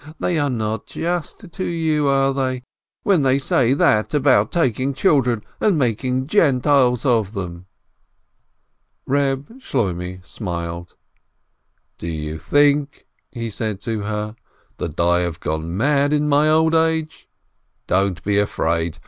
[0.19, 2.63] They are not just to you, are they,
[3.03, 7.67] when they say that about taking children and making Gentiles of them?"
[9.07, 10.95] Eeb Shloimeh smiled.
[11.99, 14.35] "Do you think," he said to her,
[14.77, 17.29] "that I have gone mad in my old age?
[17.85, 18.97] Don't be afraid.